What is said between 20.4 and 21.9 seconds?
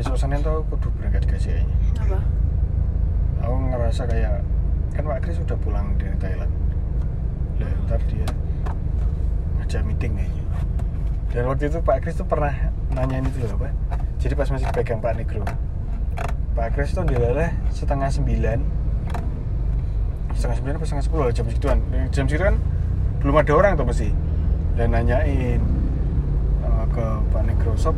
sembilan atau setengah sepuluh? Jam segituan.